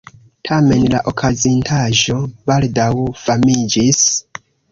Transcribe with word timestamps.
Tamen 0.47 0.85
la 0.93 1.01
okazintaĵo 1.11 2.17
baldaŭ 2.51 2.89
famiĝis. 3.27 4.03